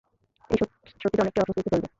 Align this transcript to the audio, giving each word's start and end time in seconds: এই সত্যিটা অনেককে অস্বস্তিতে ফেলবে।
এই 0.49 0.57
সত্যিটা 0.93 1.21
অনেককে 1.23 1.39
অস্বস্তিতে 1.41 1.69
ফেলবে। 1.71 1.87